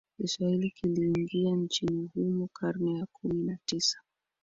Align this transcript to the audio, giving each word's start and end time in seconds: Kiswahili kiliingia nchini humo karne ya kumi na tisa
Kiswahili 0.17 0.69
kiliingia 0.69 1.55
nchini 1.55 2.09
humo 2.15 2.49
karne 2.53 2.99
ya 2.99 3.07
kumi 3.13 3.43
na 3.43 3.57
tisa 3.65 3.99